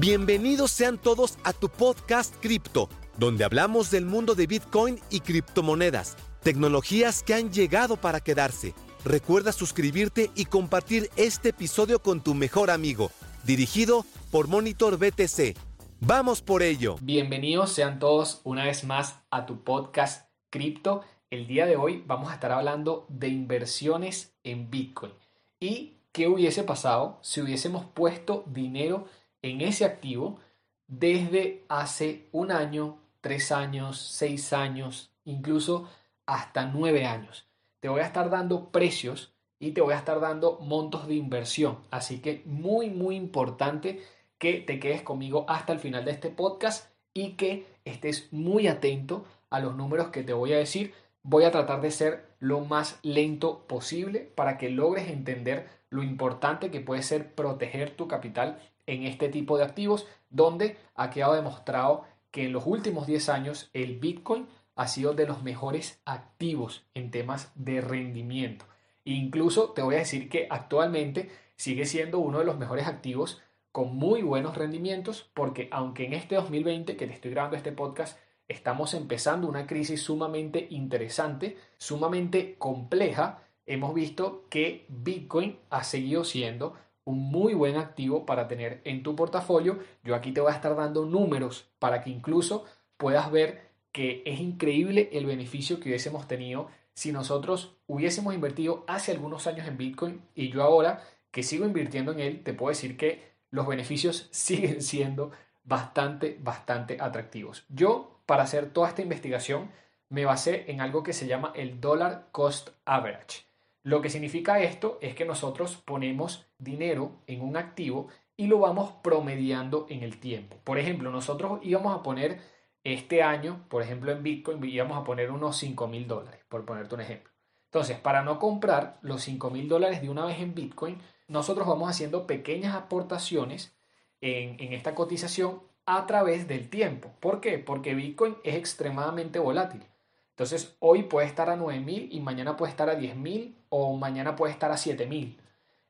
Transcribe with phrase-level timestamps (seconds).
[0.00, 6.16] Bienvenidos sean todos a tu podcast Cripto, donde hablamos del mundo de Bitcoin y criptomonedas,
[6.42, 8.72] tecnologías que han llegado para quedarse.
[9.04, 13.10] Recuerda suscribirte y compartir este episodio con tu mejor amigo,
[13.44, 15.54] dirigido por Monitor BTC.
[16.00, 16.96] Vamos por ello.
[17.02, 21.02] Bienvenidos sean todos una vez más a tu podcast Cripto.
[21.28, 25.12] El día de hoy vamos a estar hablando de inversiones en Bitcoin
[25.60, 29.04] y qué hubiese pasado si hubiésemos puesto dinero
[29.42, 30.38] en ese activo
[30.86, 35.88] desde hace un año, tres años, seis años, incluso
[36.26, 37.48] hasta nueve años.
[37.80, 41.78] Te voy a estar dando precios y te voy a estar dando montos de inversión.
[41.90, 44.02] Así que muy, muy importante
[44.38, 49.24] que te quedes conmigo hasta el final de este podcast y que estés muy atento
[49.50, 50.94] a los números que te voy a decir.
[51.22, 56.70] Voy a tratar de ser lo más lento posible para que logres entender lo importante
[56.70, 58.58] que puede ser proteger tu capital
[58.90, 63.70] en este tipo de activos, donde ha quedado demostrado que en los últimos 10 años
[63.72, 68.64] el Bitcoin ha sido de los mejores activos en temas de rendimiento.
[69.04, 73.40] Incluso te voy a decir que actualmente sigue siendo uno de los mejores activos
[73.72, 78.18] con muy buenos rendimientos, porque aunque en este 2020 que te estoy grabando este podcast,
[78.48, 86.74] estamos empezando una crisis sumamente interesante, sumamente compleja, hemos visto que Bitcoin ha seguido siendo
[87.10, 89.78] un muy buen activo para tener en tu portafolio.
[90.02, 92.64] Yo aquí te voy a estar dando números para que incluso
[92.96, 99.12] puedas ver que es increíble el beneficio que hubiésemos tenido si nosotros hubiésemos invertido hace
[99.12, 102.96] algunos años en Bitcoin y yo ahora que sigo invirtiendo en él, te puedo decir
[102.96, 105.30] que los beneficios siguen siendo
[105.64, 107.64] bastante, bastante atractivos.
[107.68, 109.70] Yo, para hacer toda esta investigación,
[110.08, 113.44] me basé en algo que se llama el Dollar Cost Average.
[113.82, 118.92] Lo que significa esto es que nosotros ponemos dinero en un activo y lo vamos
[119.02, 120.56] promediando en el tiempo.
[120.64, 122.40] Por ejemplo, nosotros íbamos a poner
[122.84, 126.94] este año, por ejemplo, en Bitcoin, íbamos a poner unos 5 mil dólares, por ponerte
[126.94, 127.30] un ejemplo.
[127.66, 130.98] Entonces, para no comprar los 5 mil dólares de una vez en Bitcoin,
[131.28, 133.76] nosotros vamos haciendo pequeñas aportaciones
[134.20, 137.12] en, en esta cotización a través del tiempo.
[137.20, 137.58] ¿Por qué?
[137.58, 139.84] Porque Bitcoin es extremadamente volátil.
[140.30, 144.52] Entonces, hoy puede estar a 9000 y mañana puede estar a 10000 o mañana puede
[144.52, 145.38] estar a 7000.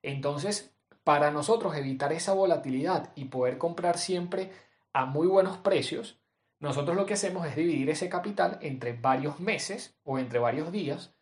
[0.02, 0.74] Entonces,
[1.04, 4.50] para nosotros evitar esa volatilidad y poder comprar siempre
[4.92, 6.20] a muy buenos precios,
[6.58, 11.14] nosotros lo que hacemos es dividir ese capital entre varios meses o entre varios días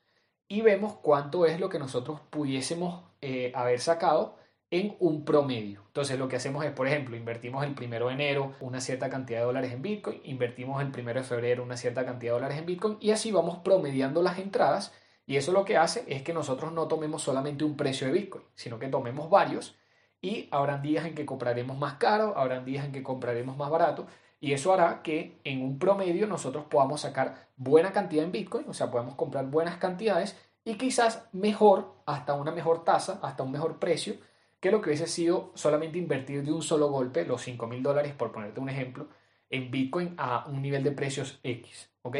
[0.49, 4.37] y vemos cuánto es lo que nosotros pudiésemos eh, haber sacado
[4.71, 5.83] en un promedio.
[5.87, 9.41] Entonces lo que hacemos es, por ejemplo, invertimos el primero de enero una cierta cantidad
[9.41, 12.67] de dólares en Bitcoin, invertimos el primero de febrero una cierta cantidad de dólares en
[12.67, 14.93] Bitcoin y así vamos promediando las entradas
[15.28, 18.44] y eso lo que hace es que nosotros no tomemos solamente un precio de Bitcoin,
[18.55, 19.77] sino que tomemos varios
[20.22, 24.06] y habrán días en que compraremos más caro, habrán días en que compraremos más barato
[24.41, 28.72] y eso hará que en un promedio nosotros podamos sacar buena cantidad en Bitcoin, o
[28.72, 30.34] sea, podemos comprar buenas cantidades
[30.65, 34.15] y quizás mejor, hasta una mejor tasa, hasta un mejor precio
[34.61, 38.15] que lo que hubiese sido solamente invertir de un solo golpe los 5 mil dólares,
[38.15, 39.09] por ponerte un ejemplo,
[39.50, 41.91] en Bitcoin a un nivel de precios X.
[42.00, 42.17] ¿Ok?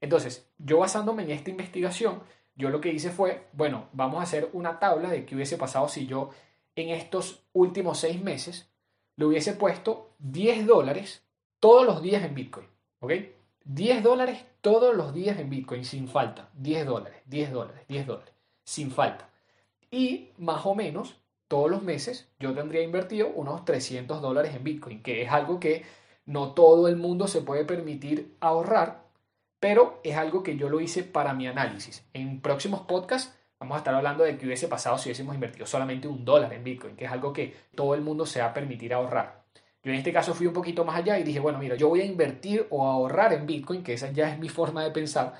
[0.00, 2.22] Entonces, yo basándome en esta investigación,
[2.60, 5.88] yo lo que hice fue, bueno, vamos a hacer una tabla de qué hubiese pasado
[5.88, 6.30] si yo
[6.76, 8.70] en estos últimos seis meses
[9.16, 11.24] le hubiese puesto 10 dólares
[11.58, 12.66] todos los días en Bitcoin.
[13.00, 13.12] ¿Ok?
[13.64, 16.50] 10 dólares todos los días en Bitcoin sin falta.
[16.54, 18.34] 10 dólares, 10 dólares, 10 dólares,
[18.64, 19.30] sin falta.
[19.90, 21.16] Y más o menos
[21.48, 25.84] todos los meses yo tendría invertido unos 300 dólares en Bitcoin, que es algo que
[26.26, 29.04] no todo el mundo se puede permitir ahorrar,
[29.60, 32.04] pero es algo que yo lo hice para mi análisis.
[32.14, 36.08] En próximos podcasts vamos a estar hablando de qué hubiese pasado si hubiésemos invertido solamente
[36.08, 38.94] un dólar en Bitcoin, que es algo que todo el mundo se va a permitir
[38.94, 39.44] ahorrar.
[39.82, 42.00] Yo en este caso fui un poquito más allá y dije, bueno, mira, yo voy
[42.00, 45.34] a invertir o ahorrar en Bitcoin, que esa ya es mi forma de pensar,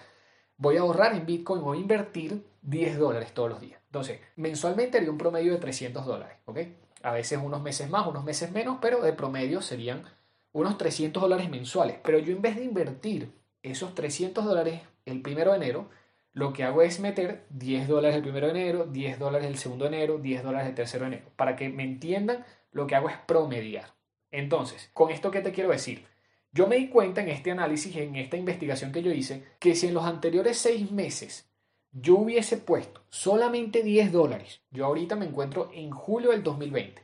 [0.56, 3.80] voy a ahorrar en Bitcoin o invertir 10 dólares todos los días.
[3.86, 6.58] Entonces, mensualmente haría un promedio de 300 dólares, ¿ok?
[7.02, 10.04] A veces unos meses más, unos meses menos, pero de promedio serían
[10.52, 11.98] unos 300 dólares mensuales.
[12.02, 15.88] Pero yo en vez de invertir esos 300 dólares el primero de enero,
[16.32, 19.84] lo que hago es meter 10 dólares el primero de enero, 10 dólares el segundo
[19.88, 21.30] de enero, 10 dólares el tercero de enero.
[21.36, 23.94] Para que me entiendan, lo que hago es promediar.
[24.30, 26.06] Entonces, ¿con esto qué te quiero decir?
[26.52, 29.86] Yo me di cuenta en este análisis, en esta investigación que yo hice, que si
[29.88, 31.50] en los anteriores seis meses
[31.92, 37.02] yo hubiese puesto solamente 10 dólares, yo ahorita me encuentro en julio del 2020,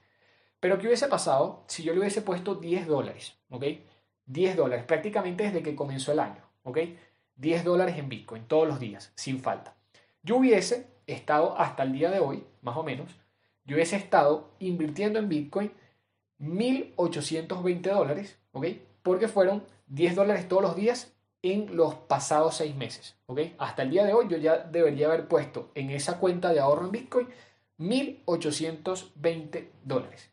[0.60, 3.38] pero ¿qué hubiese pasado si yo le hubiese puesto 10 dólares?
[3.50, 3.64] ¿Ok?
[4.26, 6.78] 10 dólares, prácticamente desde que comenzó el año, ¿ok?
[7.36, 9.74] 10 dólares en Bitcoin todos los días, sin falta.
[10.22, 13.10] Yo hubiese estado hasta el día de hoy, más o menos,
[13.64, 15.72] yo hubiese estado invirtiendo en Bitcoin
[16.40, 18.66] 1.820 dólares, ¿ok?
[19.02, 23.40] Porque fueron 10 dólares todos los días en los pasados seis meses, ¿ok?
[23.58, 26.86] Hasta el día de hoy yo ya debería haber puesto en esa cuenta de ahorro
[26.86, 27.28] en Bitcoin
[27.78, 30.30] 1.820 dólares.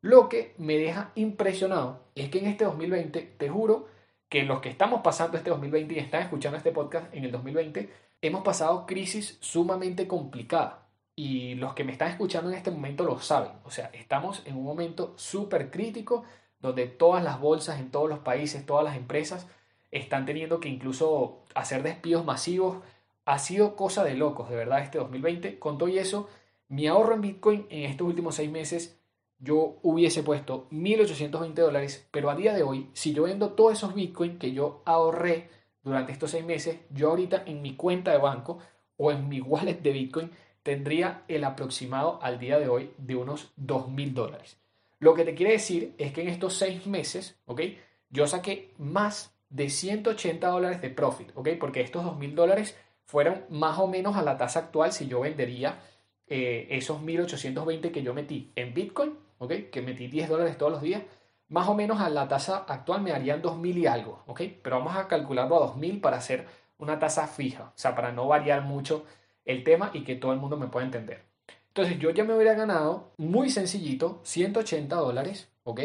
[0.00, 3.86] Lo que me deja impresionado es que en este 2020, te juro
[4.30, 7.92] que los que estamos pasando este 2020 y están escuchando este podcast en el 2020,
[8.22, 10.86] hemos pasado crisis sumamente complicada.
[11.16, 13.50] Y los que me están escuchando en este momento lo saben.
[13.64, 16.24] O sea, estamos en un momento súper crítico
[16.60, 19.48] donde todas las bolsas en todos los países, todas las empresas
[19.90, 22.78] están teniendo que incluso hacer despidos masivos.
[23.24, 25.58] Ha sido cosa de locos, de verdad, este 2020.
[25.58, 26.28] Con todo y eso,
[26.68, 28.99] mi ahorro en Bitcoin en estos últimos seis meses,
[29.40, 33.94] yo hubiese puesto 1.820 dólares, pero a día de hoy, si yo vendo todos esos
[33.94, 35.48] Bitcoin que yo ahorré
[35.82, 38.58] durante estos seis meses, yo ahorita en mi cuenta de banco
[38.96, 40.30] o en mi wallet de Bitcoin
[40.62, 44.58] tendría el aproximado al día de hoy de unos 2.000 dólares.
[44.98, 47.62] Lo que te quiere decir es que en estos seis meses, ¿ok?
[48.10, 51.48] Yo saqué más de 180 dólares de profit, ¿ok?
[51.58, 52.76] Porque estos 2.000 dólares
[53.06, 55.80] fueron más o menos a la tasa actual si yo vendería
[56.26, 59.14] eh, esos 1.820 que yo metí en Bitcoin,
[59.48, 61.02] Que metí 10 dólares todos los días,
[61.48, 64.42] más o menos a la tasa actual me harían 2.000 y algo, ¿ok?
[64.62, 66.46] Pero vamos a calcularlo a 2.000 para hacer
[66.78, 69.04] una tasa fija, o sea, para no variar mucho
[69.44, 71.24] el tema y que todo el mundo me pueda entender.
[71.68, 75.80] Entonces yo ya me hubiera ganado muy sencillito 180 dólares, ¿ok?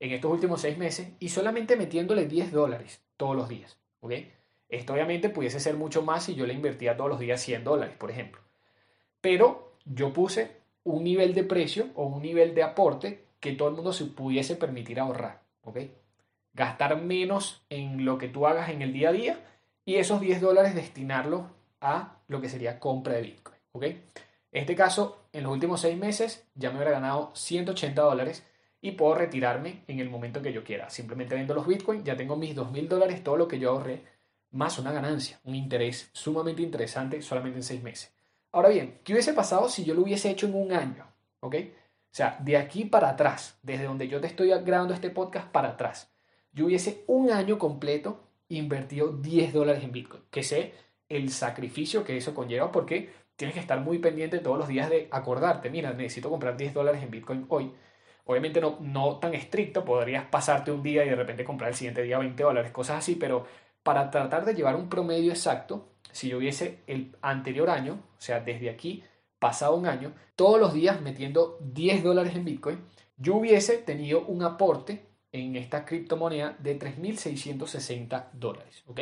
[0.00, 4.12] En estos últimos seis meses y solamente metiéndole 10 dólares todos los días, ¿ok?
[4.68, 7.96] Esto obviamente pudiese ser mucho más si yo le invertía todos los días 100 dólares,
[7.96, 8.40] por ejemplo.
[9.20, 13.74] Pero yo puse un nivel de precio o un nivel de aporte que todo el
[13.74, 15.78] mundo se pudiese permitir ahorrar, ¿ok?
[16.52, 19.40] Gastar menos en lo que tú hagas en el día a día
[19.84, 21.42] y esos 10 dólares destinarlos
[21.80, 23.56] a lo que sería compra de Bitcoin.
[23.72, 23.84] ¿ok?
[24.50, 28.46] Este caso, en los últimos seis meses ya me hubiera ganado 180 dólares
[28.80, 30.90] y puedo retirarme en el momento que yo quiera.
[30.90, 34.04] Simplemente vendo los Bitcoin, ya tengo mis 2.000 dólares, todo lo que yo ahorré,
[34.52, 38.13] más una ganancia, un interés sumamente interesante solamente en seis meses.
[38.54, 41.04] Ahora bien, ¿qué hubiese pasado si yo lo hubiese hecho en un año?
[41.40, 41.56] ¿Ok?
[41.56, 45.70] O sea, de aquí para atrás, desde donde yo te estoy grabando este podcast para
[45.70, 46.14] atrás,
[46.52, 50.72] yo hubiese un año completo invertido 10 dólares en Bitcoin, que sé
[51.08, 55.08] el sacrificio que eso conlleva porque tienes que estar muy pendiente todos los días de
[55.10, 57.72] acordarte, mira, necesito comprar 10 dólares en Bitcoin hoy.
[58.24, 62.02] Obviamente no, no tan estricto, podrías pasarte un día y de repente comprar el siguiente
[62.04, 63.46] día 20 dólares, cosas así, pero
[63.82, 68.38] para tratar de llevar un promedio exacto, si yo hubiese el anterior año, o sea,
[68.38, 69.02] desde aquí,
[69.40, 72.78] pasado un año, todos los días metiendo 10 dólares en Bitcoin,
[73.16, 79.00] yo hubiese tenido un aporte en esta criptomoneda de 3.660 dólares, ¿ok?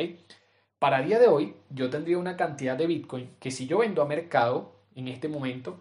[0.79, 4.07] Para día de hoy, yo tendría una cantidad de Bitcoin que si yo vendo a
[4.07, 5.79] mercado en este momento,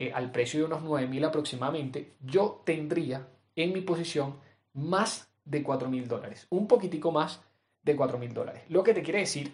[0.00, 4.40] eh, al precio de unos 9.000 aproximadamente, yo tendría en mi posición
[4.72, 7.42] más de 4.000 dólares, un poquitico más
[7.84, 8.62] de 4.000 dólares.
[8.68, 9.52] Lo que te quiere decir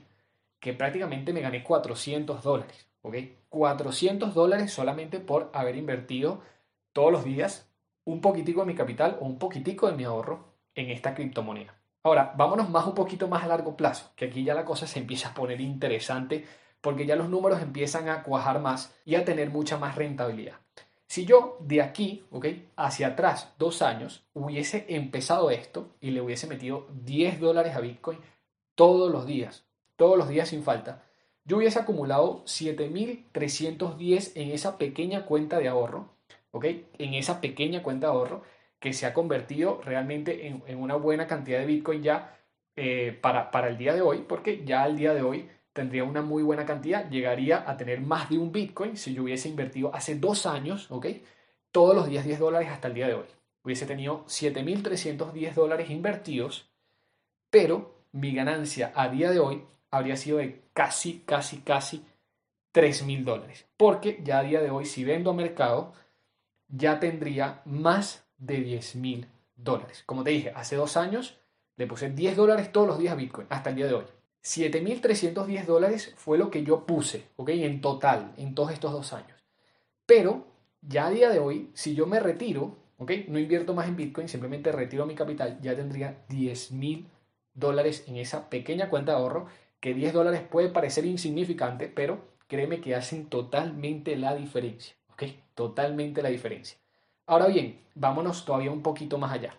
[0.61, 3.17] que prácticamente me gané 400 dólares, ¿ok?
[3.49, 6.43] 400 dólares solamente por haber invertido
[6.93, 7.69] todos los días
[8.05, 11.75] un poquitico de mi capital o un poquitico de mi ahorro en esta criptomoneda.
[12.03, 14.99] Ahora, vámonos más un poquito más a largo plazo, que aquí ya la cosa se
[14.99, 16.47] empieza a poner interesante
[16.81, 20.55] porque ya los números empiezan a cuajar más y a tener mucha más rentabilidad.
[21.07, 22.47] Si yo de aquí, ¿ok?
[22.77, 28.19] Hacia atrás, dos años, hubiese empezado esto y le hubiese metido 10 dólares a Bitcoin
[28.77, 29.67] todos los días,
[30.01, 31.05] todos los días sin falta,
[31.45, 36.09] yo hubiese acumulado 7.310 en esa pequeña cuenta de ahorro,
[36.53, 36.65] ¿ok?
[36.97, 38.43] En esa pequeña cuenta de ahorro
[38.79, 42.35] que se ha convertido realmente en, una buena cantidad de Bitcoin ya
[42.77, 46.23] eh, para, para el día de hoy, porque ya al día de hoy tendría una
[46.23, 50.15] muy buena cantidad, llegaría a tener más de un Bitcoin si yo hubiese invertido hace
[50.15, 51.09] dos años, ¿ok?
[51.73, 53.27] Todos los días 10 dólares hasta el día de hoy.
[53.63, 56.71] Hubiese tenido 7.310 dólares invertidos,
[57.51, 62.05] pero mi ganancia a día de hoy habría sido de casi, casi, casi
[62.73, 63.67] 3.000 dólares.
[63.77, 65.93] Porque ya a día de hoy, si vendo a mercado,
[66.69, 70.03] ya tendría más de 10 mil dólares.
[70.07, 71.39] Como te dije, hace dos años
[71.77, 74.05] le puse 10 dólares todos los días a Bitcoin, hasta el día de hoy.
[74.43, 77.51] 7.310 dólares fue lo que yo puse, ¿ok?
[77.51, 79.39] En total, en todos estos dos años.
[80.07, 80.47] Pero
[80.81, 83.13] ya a día de hoy, si yo me retiro, ¿ok?
[83.29, 87.09] No invierto más en Bitcoin, simplemente retiro mi capital, ya tendría 10 mil
[87.53, 89.47] dólares en esa pequeña cuenta de ahorro,
[89.81, 95.25] que 10 dólares puede parecer insignificante, pero créeme que hacen totalmente la diferencia, ¿ok?
[95.55, 96.79] Totalmente la diferencia.
[97.27, 99.57] Ahora bien, vámonos todavía un poquito más allá.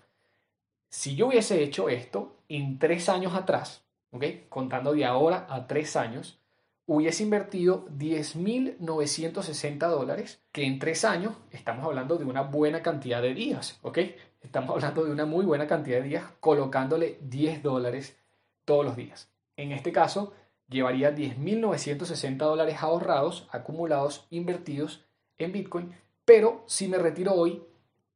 [0.90, 4.26] Si yo hubiese hecho esto en tres años atrás, ¿ok?
[4.50, 6.38] Contando de ahora a tres años,
[6.86, 13.34] hubiese invertido 10.960 dólares, que en tres años estamos hablando de una buena cantidad de
[13.34, 14.00] días, ¿ok?
[14.42, 18.18] estamos hablando de una muy buena cantidad de días colocándole 10 dólares
[18.66, 19.31] todos los días.
[19.62, 20.34] En este caso,
[20.70, 25.06] llevaría 10.960 dólares ahorrados, acumulados, invertidos
[25.38, 27.62] en Bitcoin, pero si me retiro hoy,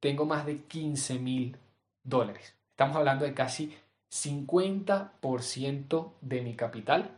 [0.00, 1.54] tengo más de 15.000
[2.02, 2.56] dólares.
[2.70, 3.72] Estamos hablando de casi
[4.10, 7.12] 50% de mi capital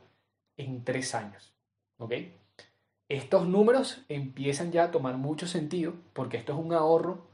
[0.59, 1.55] en tres años.
[1.97, 2.13] ¿Ok?
[3.09, 7.27] Estos números empiezan ya a tomar mucho sentido porque esto es un ahorro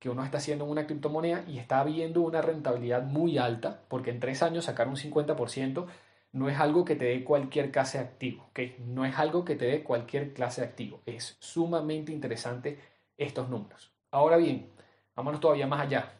[0.00, 4.10] que uno está haciendo en una criptomoneda y está viendo una rentabilidad muy alta, porque
[4.10, 5.86] en tres años sacar un 50%
[6.32, 8.60] no es algo que te dé cualquier clase de activo, ¿ok?
[8.86, 11.00] No es algo que te dé cualquier clase de activo.
[11.06, 12.78] Es sumamente interesante
[13.16, 13.92] estos números.
[14.10, 14.70] Ahora bien,
[15.16, 16.12] vámonos todavía más allá.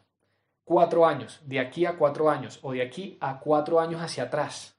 [0.65, 4.77] Cuatro años, de aquí a cuatro años o de aquí a cuatro años hacia atrás,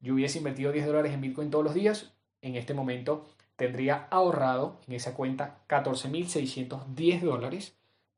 [0.00, 3.26] yo hubiese invertido 10 dólares en Bitcoin todos los días, en este momento
[3.56, 7.76] tendría ahorrado en esa cuenta 14.610 dólares,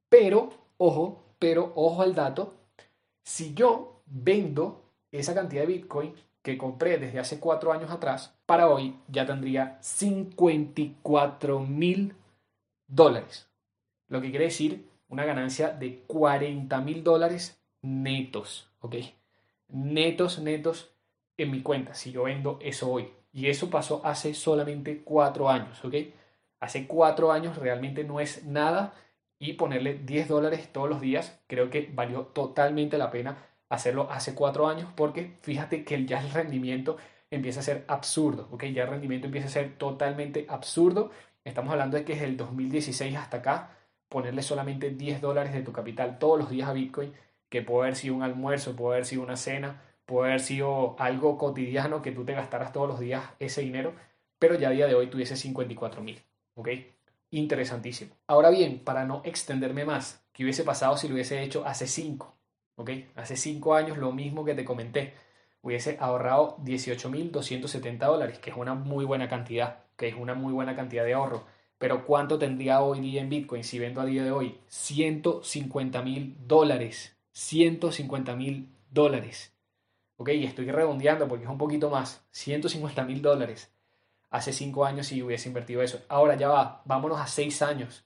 [0.08, 2.54] pero, ojo, pero ojo al dato,
[3.24, 4.81] si yo vendo
[5.12, 9.78] esa cantidad de Bitcoin que compré desde hace cuatro años atrás, para hoy ya tendría
[9.80, 12.14] 54 mil
[12.88, 13.48] dólares.
[14.08, 18.96] Lo que quiere decir una ganancia de 40 mil dólares netos, ¿ok?
[19.68, 20.90] Netos, netos
[21.36, 23.10] en mi cuenta, si yo vendo eso hoy.
[23.32, 25.94] Y eso pasó hace solamente cuatro años, ¿ok?
[26.60, 28.94] Hace cuatro años realmente no es nada
[29.38, 33.36] y ponerle 10 dólares todos los días creo que valió totalmente la pena
[33.72, 36.98] hacerlo hace cuatro años porque fíjate que ya el rendimiento
[37.30, 38.64] empieza a ser absurdo, ¿ok?
[38.64, 41.10] Ya el rendimiento empieza a ser totalmente absurdo.
[41.44, 43.70] Estamos hablando de que es el 2016 hasta acá,
[44.10, 47.14] ponerle solamente 10 dólares de tu capital todos los días a Bitcoin,
[47.48, 51.38] que puede haber sido un almuerzo, puede haber sido una cena, puede haber sido algo
[51.38, 53.94] cotidiano que tú te gastaras todos los días ese dinero,
[54.38, 56.22] pero ya a día de hoy tuviese 54 mil,
[56.56, 56.68] ¿ok?
[57.30, 58.14] Interesantísimo.
[58.26, 62.41] Ahora bien, para no extenderme más, ¿qué hubiese pasado si lo hubiese hecho hace 5?
[63.14, 65.14] Hace cinco años lo mismo que te comenté,
[65.62, 70.74] hubiese ahorrado 18.270 dólares, que es una muy buena cantidad, que es una muy buena
[70.74, 71.44] cantidad de ahorro.
[71.78, 74.58] Pero ¿cuánto tendría hoy día en Bitcoin si vendo a día de hoy?
[74.68, 77.16] 150 mil dólares.
[77.32, 79.52] 150 mil dólares.
[80.16, 82.24] Ok, estoy redondeando porque es un poquito más.
[82.30, 83.72] 150 mil dólares.
[84.30, 86.00] Hace cinco años si hubiese invertido eso.
[86.08, 88.04] Ahora ya va, vámonos a seis años.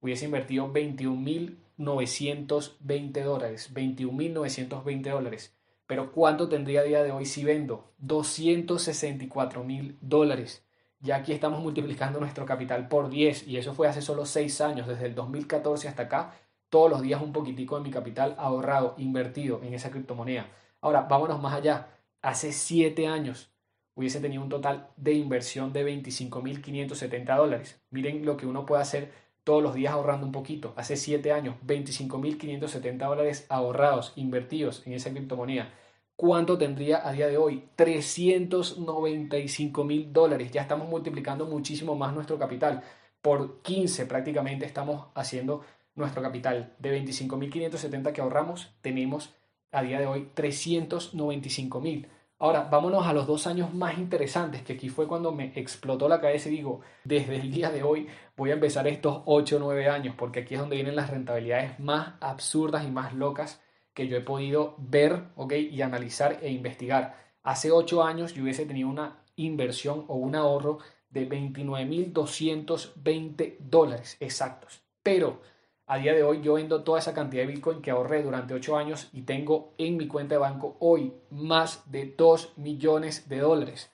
[0.00, 5.54] Hubiese invertido 21 mil 920 dólares, 21.920 dólares.
[5.86, 7.92] Pero ¿cuánto tendría a día de hoy si vendo?
[7.98, 10.64] 264 mil dólares.
[11.00, 14.86] Ya aquí estamos multiplicando nuestro capital por 10 y eso fue hace solo 6 años,
[14.86, 16.34] desde el 2014 hasta acá,
[16.70, 20.46] todos los días un poquitico de mi capital ahorrado, invertido en esa criptomoneda.
[20.80, 21.88] Ahora, vámonos más allá.
[22.22, 23.52] Hace 7 años
[23.94, 27.82] hubiese tenido un total de inversión de 25.570 dólares.
[27.90, 29.12] Miren lo que uno puede hacer
[29.44, 30.72] todos los días ahorrando un poquito.
[30.76, 35.72] Hace 7 años, 25.570 dólares ahorrados, invertidos en esa criptomoneda.
[36.16, 37.64] ¿Cuánto tendría a día de hoy?
[37.76, 40.50] 395 mil dólares.
[40.52, 42.82] Ya estamos multiplicando muchísimo más nuestro capital.
[43.20, 45.62] Por 15 prácticamente estamos haciendo
[45.94, 46.74] nuestro capital.
[46.78, 49.34] De 25.570 que ahorramos, tenemos
[49.72, 52.08] a día de hoy 395 mil.
[52.42, 56.20] Ahora, vámonos a los dos años más interesantes, que aquí fue cuando me explotó la
[56.20, 59.88] cabeza y digo, desde el día de hoy voy a empezar estos 8 o 9
[59.88, 63.62] años, porque aquí es donde vienen las rentabilidades más absurdas y más locas
[63.94, 65.52] que yo he podido ver ¿ok?
[65.52, 67.16] y analizar e investigar.
[67.44, 70.78] Hace 8 años yo hubiese tenido una inversión o un ahorro
[71.10, 74.82] de 29.220 dólares exactos.
[75.04, 75.42] Pero
[75.86, 78.76] a día de hoy yo vendo toda esa cantidad de Bitcoin que ahorré durante 8
[78.76, 83.90] años y tengo en mi cuenta de banco hoy más de 2 millones de dólares.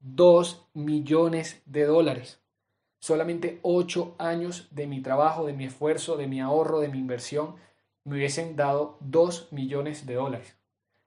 [0.00, 2.40] 2 millones de dólares.
[3.00, 7.56] Solamente 8 años de mi trabajo, de mi esfuerzo, de mi ahorro, de mi inversión,
[8.04, 10.56] me hubiesen dado 2 millones de dólares.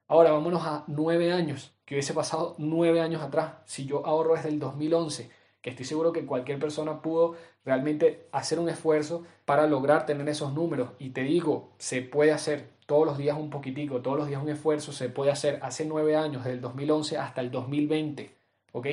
[0.07, 4.49] Ahora vámonos a 9 años, que hubiese pasado 9 años atrás, si yo ahorro desde
[4.49, 5.29] el 2011
[5.67, 10.91] estoy seguro que cualquier persona pudo realmente hacer un esfuerzo para lograr tener esos números.
[10.99, 14.49] Y te digo, se puede hacer todos los días un poquitico, todos los días un
[14.49, 18.33] esfuerzo, se puede hacer hace nueve años, desde el 2011 hasta el 2020,
[18.71, 18.87] ¿ok?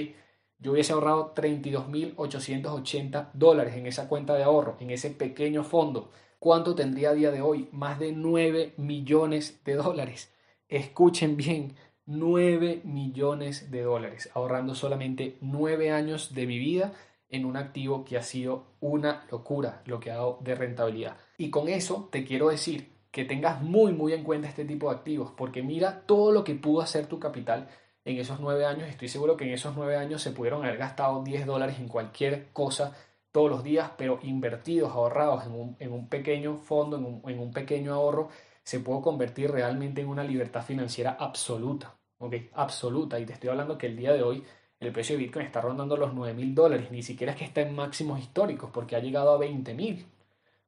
[0.59, 6.11] Yo hubiese ahorrado 32.880 dólares en esa cuenta de ahorro, en ese pequeño fondo.
[6.39, 7.69] ¿Cuánto tendría a día de hoy?
[7.71, 10.33] Más de 9 millones de dólares.
[10.69, 11.77] Escuchen bien,
[12.07, 16.93] 9 millones de dólares, ahorrando solamente 9 años de mi vida
[17.29, 21.17] en un activo que ha sido una locura lo que ha dado de rentabilidad.
[21.39, 24.97] Y con eso te quiero decir que tengas muy muy en cuenta este tipo de
[24.97, 27.69] activos, porque mira todo lo que pudo hacer tu capital
[28.05, 28.89] en esos 9 años.
[28.89, 32.53] Estoy seguro que en esos 9 años se pudieron haber gastado 10 dólares en cualquier
[32.53, 32.95] cosa
[33.33, 35.45] todos los días, pero invertidos, ahorrados
[35.81, 38.29] en un, pequeño fondo, en un, en un, pequeño ahorro,
[38.65, 42.35] se puede convertir realmente en una libertad financiera absoluta, ¿ok?
[42.55, 43.21] Absoluta.
[43.21, 44.45] Y te estoy hablando que el día de hoy
[44.81, 47.61] el precio de Bitcoin está rondando los 9 mil dólares, ni siquiera es que está
[47.61, 50.07] en máximos históricos, porque ha llegado a 20 mil,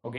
[0.03, 0.17] ¿ok?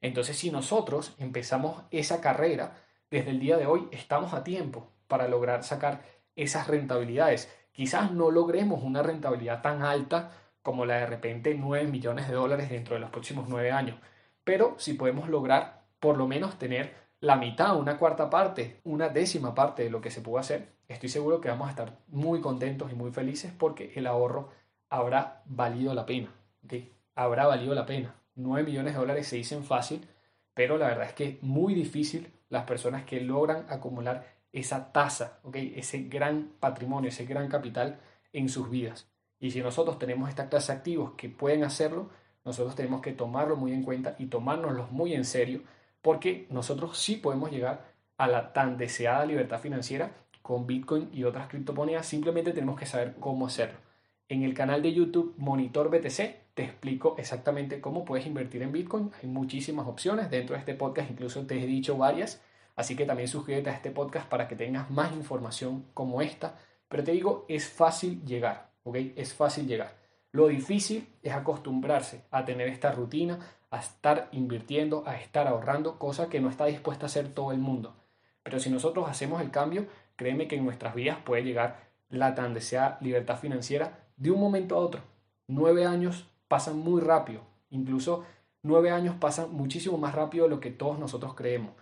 [0.00, 2.76] Entonces, si nosotros empezamos esa carrera
[3.10, 6.02] desde el día de hoy, estamos a tiempo para lograr sacar
[6.36, 7.52] esas rentabilidades.
[7.72, 10.30] Quizás no logremos una rentabilidad tan alta
[10.62, 13.96] como la de repente 9 millones de dólares dentro de los próximos 9 años,
[14.44, 19.54] pero si podemos lograr por lo menos tener la mitad, una cuarta parte, una décima
[19.54, 22.92] parte de lo que se pudo hacer, estoy seguro que vamos a estar muy contentos
[22.92, 24.50] y muy felices porque el ahorro
[24.90, 26.28] habrá valido la pena.
[27.14, 28.14] Habrá valido la pena.
[28.34, 30.06] 9 millones de dólares se dicen fácil,
[30.54, 35.40] pero la verdad es que es muy difícil las personas que logran acumular esa tasa,
[35.52, 38.00] ese gran patrimonio, ese gran capital
[38.32, 39.08] en sus vidas.
[39.40, 42.10] Y si nosotros tenemos esta clase de activos que pueden hacerlo,
[42.44, 45.62] nosotros tenemos que tomarlo muy en cuenta y tomárnoslos muy en serio,
[46.04, 47.86] porque nosotros sí podemos llegar
[48.18, 53.14] a la tan deseada libertad financiera con Bitcoin y otras criptomonedas, simplemente tenemos que saber
[53.18, 53.78] cómo hacerlo.
[54.28, 59.12] En el canal de YouTube Monitor BTC te explico exactamente cómo puedes invertir en Bitcoin.
[59.22, 60.30] Hay muchísimas opciones.
[60.30, 62.42] Dentro de este podcast incluso te he dicho varias.
[62.76, 66.58] Así que también suscríbete a este podcast para que tengas más información como esta.
[66.88, 68.96] Pero te digo, es fácil llegar, ¿ok?
[69.16, 69.96] Es fácil llegar.
[70.32, 73.38] Lo difícil es acostumbrarse a tener esta rutina,
[73.74, 77.58] a estar invirtiendo, a estar ahorrando, cosa que no está dispuesta a hacer todo el
[77.58, 77.94] mundo.
[78.42, 82.54] Pero si nosotros hacemos el cambio, créeme que en nuestras vidas puede llegar la tan
[82.54, 85.00] deseada libertad financiera de un momento a otro.
[85.48, 88.24] Nueve años pasan muy rápido, incluso
[88.62, 91.72] nueve años pasan muchísimo más rápido de lo que todos nosotros creemos.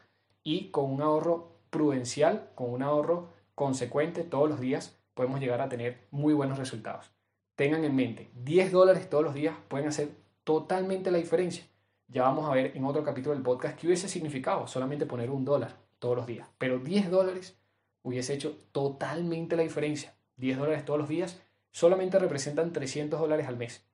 [0.42, 5.68] Y con un ahorro prudencial, con un ahorro consecuente todos los días, podemos llegar a
[5.68, 7.12] tener muy buenos resultados.
[7.54, 10.10] Tengan en mente, 10 dólares todos los días pueden hacer
[10.44, 11.64] totalmente la diferencia.
[12.12, 15.46] Ya vamos a ver en otro capítulo del podcast qué hubiese significado solamente poner un
[15.46, 16.46] dólar todos los días.
[16.58, 17.56] Pero 10 dólares
[18.02, 20.14] hubiese hecho totalmente la diferencia.
[20.36, 23.86] 10 dólares todos los días solamente representan 300 dólares al mes,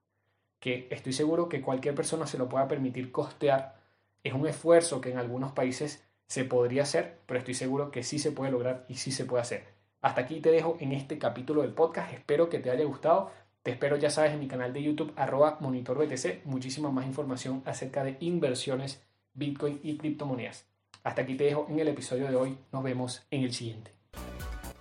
[0.59, 3.76] que estoy seguro que cualquier persona se lo pueda permitir costear.
[4.24, 8.18] Es un esfuerzo que en algunos países se podría hacer, pero estoy seguro que sí
[8.18, 9.68] se puede lograr y sí se puede hacer.
[10.00, 12.12] Hasta aquí te dejo en este capítulo del podcast.
[12.12, 13.31] Espero que te haya gustado.
[13.62, 18.05] Te espero, ya sabes, en mi canal de YouTube, arroba monitorbtc, muchísima más información acerca
[18.05, 19.03] de inversiones,
[19.35, 20.66] Bitcoin y criptomonedas.
[21.03, 22.59] Hasta aquí te dejo en el episodio de hoy.
[22.73, 23.92] Nos vemos en el siguiente.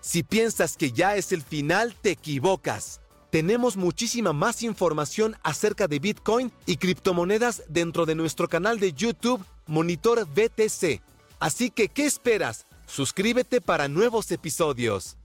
[0.02, 3.02] Si piensas que ya es el final, te equivocas.
[3.30, 9.46] Tenemos muchísima más información acerca de Bitcoin y criptomonedas dentro de nuestro canal de YouTube
[9.68, 11.02] Monitor BTC.
[11.40, 12.66] Así que, ¿qué esperas?
[12.88, 15.16] Suscríbete para nuevos episodios.